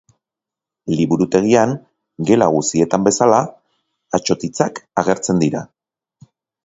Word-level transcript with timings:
Liburutegian, 0.99 1.75
gela 2.29 2.47
guzietan 2.55 3.05
bezala, 3.09 3.43
atsotitzak 4.21 4.83
agertzen 5.03 5.45
dira. 5.45 5.63